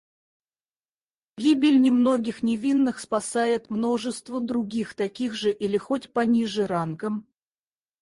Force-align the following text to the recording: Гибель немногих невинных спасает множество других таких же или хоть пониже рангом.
Гибель 1.37 1.79
немногих 1.79 2.41
невинных 2.41 2.99
спасает 2.99 3.69
множество 3.69 4.41
других 4.41 4.95
таких 4.95 5.35
же 5.35 5.51
или 5.51 5.77
хоть 5.77 6.11
пониже 6.11 6.65
рангом. 6.65 7.27